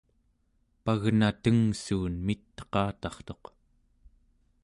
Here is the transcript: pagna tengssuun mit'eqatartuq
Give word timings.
pagna 0.83 1.27
tengssuun 1.43 2.15
mit'eqatartuq 2.25 3.43